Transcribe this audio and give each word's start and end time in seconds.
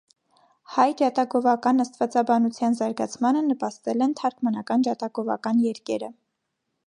Հայ 0.75 0.85
ջատագովական 1.01 1.83
աստվածաբանության 1.83 2.79
զարգացմանը 2.79 3.45
նպաստել 3.51 4.03
են 4.07 4.17
թարգմանական 4.21 4.87
ջատագովական 4.89 5.63
երկերը։ 5.67 6.11